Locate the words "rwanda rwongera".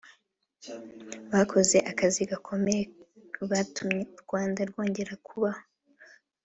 4.23-5.13